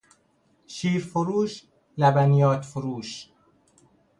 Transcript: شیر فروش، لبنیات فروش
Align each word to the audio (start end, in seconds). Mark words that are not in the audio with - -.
شیر 0.67 1.01
فروش، 1.03 1.63
لبنیات 1.97 2.65
فروش 2.65 3.29